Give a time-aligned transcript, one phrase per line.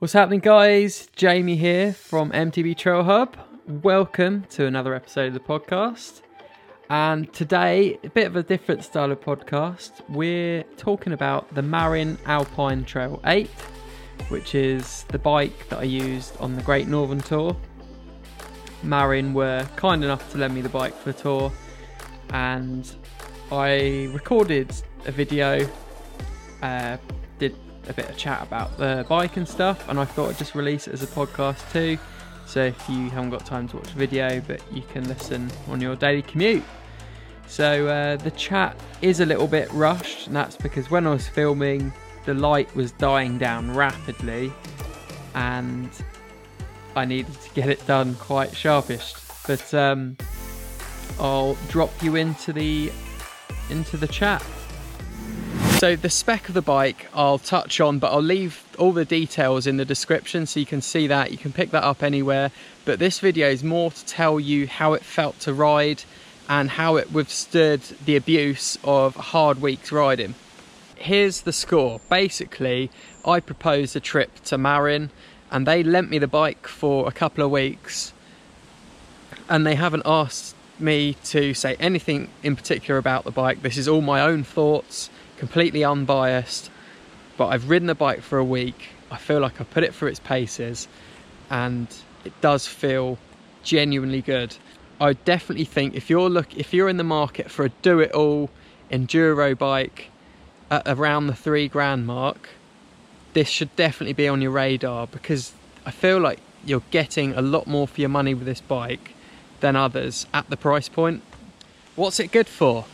[0.00, 1.08] What's happening, guys?
[1.16, 3.36] Jamie here from MTB Trail Hub.
[3.66, 6.20] Welcome to another episode of the podcast.
[6.88, 9.90] And today, a bit of a different style of podcast.
[10.08, 13.50] We're talking about the Marin Alpine Trail 8,
[14.28, 17.56] which is the bike that I used on the Great Northern Tour.
[18.84, 21.52] Marin were kind enough to lend me the bike for the tour,
[22.30, 22.88] and
[23.50, 24.72] I recorded
[25.06, 25.68] a video,
[26.62, 26.98] uh,
[27.88, 30.86] a bit of chat about the bike and stuff, and I thought I'd just release
[30.88, 31.98] it as a podcast too.
[32.46, 35.80] So if you haven't got time to watch the video, but you can listen on
[35.80, 36.64] your daily commute.
[37.46, 41.28] So uh, the chat is a little bit rushed, and that's because when I was
[41.28, 41.92] filming,
[42.24, 44.52] the light was dying down rapidly,
[45.34, 45.90] and
[46.94, 49.14] I needed to get it done quite sharpish.
[49.46, 50.16] But um,
[51.18, 52.92] I'll drop you into the
[53.70, 54.44] into the chat.
[55.78, 59.64] So the spec of the bike I'll touch on, but I'll leave all the details
[59.64, 61.30] in the description so you can see that.
[61.30, 62.50] You can pick that up anywhere.
[62.84, 66.02] But this video is more to tell you how it felt to ride
[66.48, 70.34] and how it withstood the abuse of hard weeks riding.
[70.96, 72.00] Here's the score.
[72.10, 72.90] Basically,
[73.24, 75.10] I proposed a trip to Marin
[75.48, 78.12] and they lent me the bike for a couple of weeks
[79.48, 83.62] and they haven't asked me to say anything in particular about the bike.
[83.62, 86.70] This is all my own thoughts completely unbiased.
[87.36, 88.88] But I've ridden the bike for a week.
[89.10, 90.88] I feel like I put it through its paces,
[91.50, 91.86] and
[92.24, 93.18] it does feel
[93.62, 94.56] genuinely good.
[95.00, 98.50] I definitely think if you're look if you're in the market for a do-it-all
[98.90, 100.10] enduro bike
[100.70, 102.48] at around the three grand mark,
[103.32, 105.52] this should definitely be on your radar because
[105.86, 109.14] I feel like you're getting a lot more for your money with this bike
[109.60, 111.22] than others at the price point.
[111.94, 112.84] What's it good for?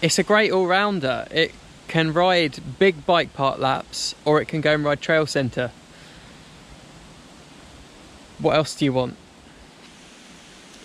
[0.00, 1.26] It's a great all-rounder.
[1.30, 1.52] It
[1.88, 5.72] can ride big bike park laps or it can go and ride trail centre.
[8.38, 9.16] What else do you want?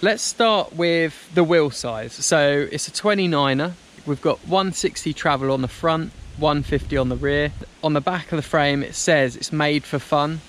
[0.02, 2.14] Let's start with the wheel size.
[2.14, 3.74] So it's a 29er.
[4.06, 7.52] We've got 160 travel on the front, 150 on the rear.
[7.84, 10.42] On the back of the frame it says it's made for fun.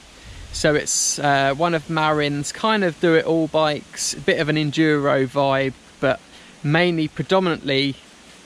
[0.52, 5.26] So it's uh, one of Marin's kind of do-it-all bikes, a bit of an enduro
[5.26, 6.20] vibe, but
[6.62, 7.96] mainly predominantly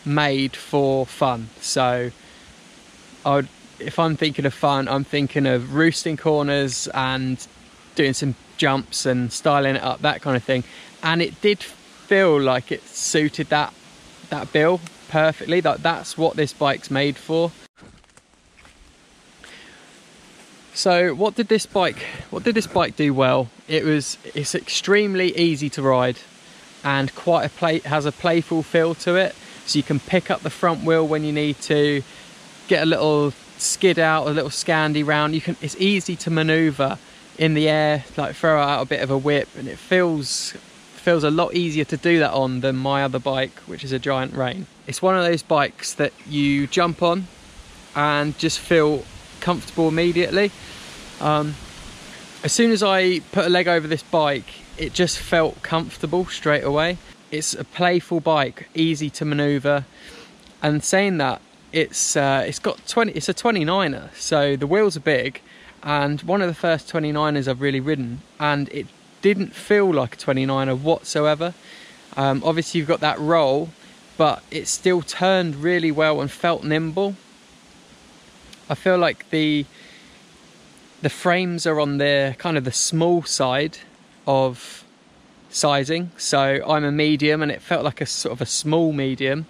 [0.09, 1.51] made for fun.
[1.61, 2.11] So,
[3.25, 3.49] I would,
[3.79, 7.47] if I'm thinking of fun, I'm thinking of roosting corners and
[7.95, 10.65] doing some jumps and styling it up, that kind of thing.
[11.03, 13.73] And it did feel like it suited that
[14.31, 15.61] that bill perfectly.
[15.61, 17.53] That that's what this bike's made for.
[20.75, 23.51] So what did this bike what did this bike do well?
[23.67, 26.19] It was it's extremely easy to ride
[26.85, 29.35] and quite a play has a playful feel to it
[29.69, 32.03] so you can pick up the front wheel when you need to
[32.69, 35.35] get a little skid out a little scandy round.
[35.35, 36.99] You can it's easy to maneuver
[37.37, 40.53] in the air like throw out a bit of a whip and it feels
[40.95, 43.99] feels a lot easier to do that on than my other bike which is a
[43.99, 44.67] Giant Reign.
[44.87, 47.27] It's one of those bikes that you jump on
[47.95, 49.05] and just feel
[49.41, 50.51] comfortable immediately.
[51.21, 51.55] Um,
[52.45, 56.65] as soon as I put a leg over this bike it just felt comfortable straight
[56.65, 56.99] away
[57.31, 59.85] it's a playful bike, easy to manoeuvre.
[60.63, 61.41] And saying that,
[61.73, 63.13] it's uh, it's got 20.
[63.13, 65.41] It's a 29er, so the wheels are big,
[65.83, 68.87] and one of the first 29ers I've really ridden, and it
[69.21, 71.55] didn't feel like a 29er whatsoever.
[72.17, 73.69] Um, obviously, you've got that roll,
[74.17, 77.17] but it still turned really well and felt nimble.
[78.69, 79.67] I feel like the
[81.01, 83.79] the frames are on the kind of the small side
[84.27, 84.85] of
[85.51, 86.11] sizing.
[86.17, 89.47] So I'm a medium and it felt like a sort of a small medium.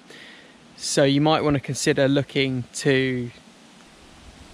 [0.76, 3.30] So you might want to consider looking to.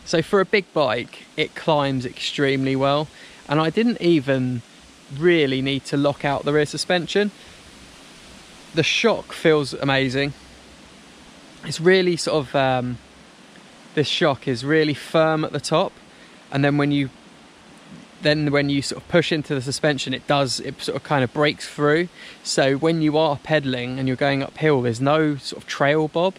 [0.04, 3.09] So for a big bike, it climbs extremely well.
[3.49, 4.62] And I didn't even
[5.19, 7.31] really need to lock out the rear suspension.
[8.75, 10.33] The shock feels amazing.
[11.65, 12.99] It's really sort of, um,
[13.94, 15.93] this shock is really firm at the top.
[16.50, 17.10] And then when you
[18.24, 21.22] then when you sort of push into the suspension it does it sort of kind
[21.22, 22.09] of breaks through.
[22.42, 26.34] So when you are pedaling and you're going uphill there's no sort of trail bob.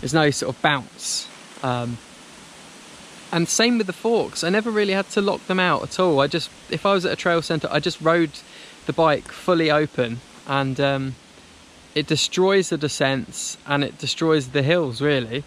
[0.00, 1.28] There's no sort of bounce.
[1.62, 1.98] Um,
[3.32, 4.44] and same with the forks.
[4.44, 6.20] I never really had to lock them out at all.
[6.20, 8.30] I just if i was at a trail center i just rode
[8.86, 11.14] the bike fully open and um,
[11.94, 15.44] it destroys the descents and it destroys the hills really.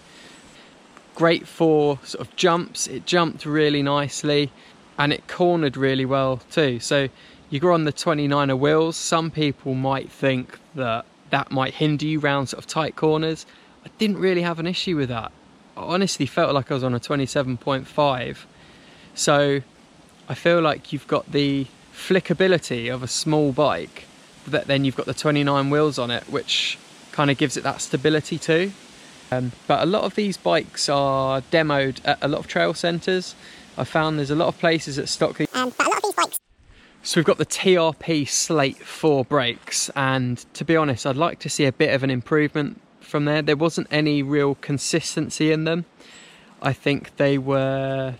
[1.15, 2.87] Great for sort of jumps.
[2.87, 4.51] It jumped really nicely
[4.97, 6.79] and it cornered really well too.
[6.79, 7.09] So
[7.49, 12.19] you go on the 29er wheels, some people might think that that might hinder you
[12.19, 13.45] round sort of tight corners.
[13.85, 15.31] I didn't really have an issue with that.
[15.75, 18.37] I honestly felt like I was on a 27.5.
[19.13, 19.61] So
[20.29, 24.05] I feel like you've got the flickability of a small bike,
[24.47, 26.77] but then you've got the 29 wheels on it, which
[27.11, 28.71] kind of gives it that stability too.
[29.31, 33.35] Um, but a lot of these bikes are demoed at a lot of trail centres.
[33.77, 35.47] I found there's a lot of places that stock these.
[35.53, 36.39] Um, but a lot of these bikes.
[37.03, 41.49] So we've got the TRP Slate 4 brakes, and to be honest, I'd like to
[41.49, 43.41] see a bit of an improvement from there.
[43.41, 45.85] There wasn't any real consistency in them.
[46.61, 48.15] I think they were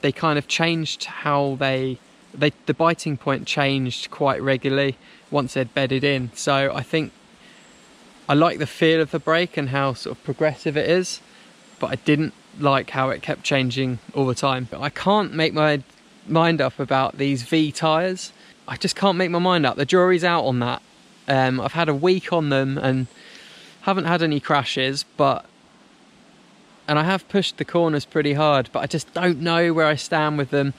[0.00, 1.98] they kind of changed how they
[2.32, 4.96] they the biting point changed quite regularly
[5.30, 6.30] once they'd bedded in.
[6.34, 7.12] So I think
[8.28, 11.20] I like the feel of the brake and how sort of progressive it is,
[11.78, 14.68] but I didn't like how it kept changing all the time.
[14.70, 15.82] But I can't make my
[16.26, 18.32] mind up about these Vee tyres.
[18.66, 19.76] I just can't make my mind up.
[19.76, 20.82] The jury's out on that.
[21.28, 23.06] Um, I've had a week on them and
[23.82, 25.46] haven't had any crashes, but
[26.86, 29.94] and I have pushed the corners pretty hard, but I just don't know where I
[29.96, 30.74] stand with them.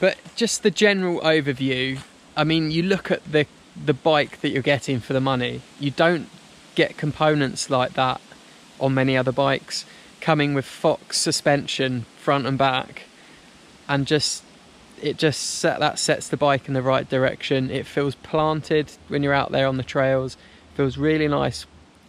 [0.00, 2.00] But just the general overview,
[2.36, 3.46] I mean, you look at the
[3.84, 5.62] the bike that you're getting for the money.
[5.78, 6.28] You don't
[6.74, 8.20] get components like that
[8.80, 9.84] on many other bikes
[10.20, 13.04] coming with Fox suspension front and back
[13.88, 14.42] and just
[15.02, 17.70] it just set, that sets the bike in the right direction.
[17.70, 20.36] It feels planted when you're out there on the trails.
[20.74, 21.66] Feels really nice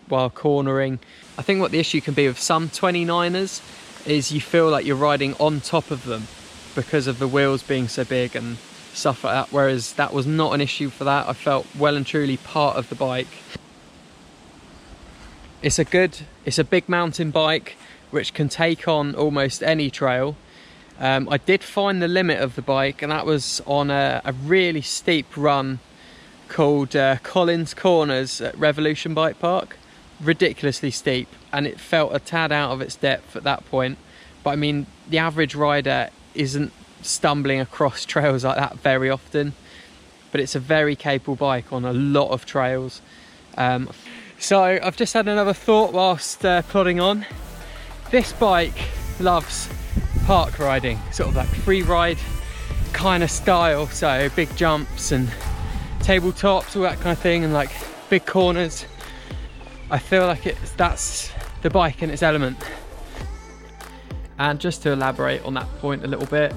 [0.09, 1.00] while cornering.
[1.38, 3.62] I think what the issue can be with some 29ers
[4.06, 6.27] is you feel like you're riding on top of them
[6.75, 8.57] because of the wheels being so big and
[8.94, 11.27] stuff like that, whereas that was not an issue for that.
[11.27, 13.27] I felt well and truly part of the bike.
[15.61, 17.75] It's a good, it's a big mountain bike
[18.09, 20.35] which can take on almost any trail.
[20.99, 24.33] Um, I did find the limit of the bike and that was on a, a
[24.33, 25.77] really steep run
[26.47, 29.77] called uh, Collins Corners at Revolution Bike Park.
[30.19, 33.99] Ridiculously steep and it felt a tad out of its depth at that point.
[34.43, 36.73] But I mean, the average rider isn't
[37.03, 39.53] stumbling across trails like that very often,
[40.31, 42.99] but it's a very capable bike on a lot of trails.
[43.57, 43.91] Um,
[44.41, 47.25] so I've just had another thought whilst uh, plodding on.
[48.09, 48.89] This bike
[49.19, 49.69] loves
[50.25, 52.17] park riding, sort of like free ride
[52.91, 53.88] kind of style.
[53.88, 55.29] So big jumps and
[55.99, 57.71] tabletops, all that kind of thing, and like
[58.09, 58.85] big corners.
[59.91, 62.57] I feel like it's that's the bike in its element.
[64.39, 66.53] And just to elaborate on that point a little bit,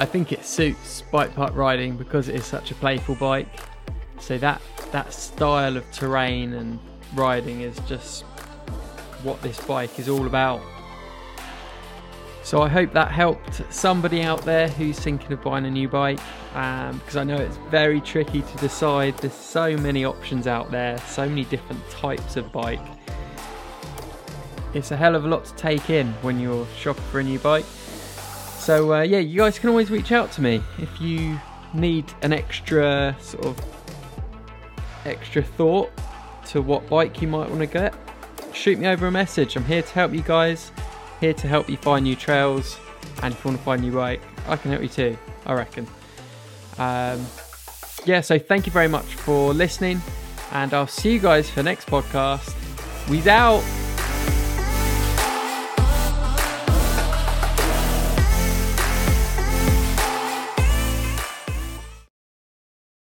[0.00, 3.48] I think it suits bike park riding because it is such a playful bike.
[4.20, 4.60] So that
[4.92, 6.78] that style of terrain and
[7.14, 8.24] riding is just
[9.22, 10.60] what this bike is all about.
[12.42, 16.18] So I hope that helped somebody out there who's thinking of buying a new bike
[16.54, 19.18] um, because I know it's very tricky to decide.
[19.18, 22.80] There's so many options out there, so many different types of bike.
[24.72, 27.38] It's a hell of a lot to take in when you're shopping for a new
[27.38, 27.66] bike.
[28.58, 31.38] So uh, yeah, you guys can always reach out to me if you
[31.74, 33.58] need an extra sort of
[35.08, 35.90] extra thought
[36.48, 37.94] to what bike you might want to get.
[38.52, 39.56] Shoot me over a message.
[39.56, 40.72] I'm here to help you guys.
[41.20, 42.78] Here to help you find new trails.
[43.22, 45.18] And if you want to find new bike, I can help you too.
[45.46, 45.86] I reckon.
[46.78, 47.26] Um,
[48.04, 50.00] yeah, so thank you very much for listening,
[50.52, 52.54] and I'll see you guys for next podcast.
[53.08, 53.77] We's out.